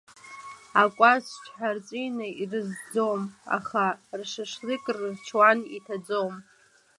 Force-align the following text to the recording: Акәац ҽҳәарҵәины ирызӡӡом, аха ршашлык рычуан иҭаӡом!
Акәац 0.81 1.25
ҽҳәарҵәины 1.43 2.27
ирызӡӡом, 2.41 3.21
аха 3.57 3.85
ршашлык 4.19 4.85
рычуан 4.95 5.59
иҭаӡом! 5.77 6.33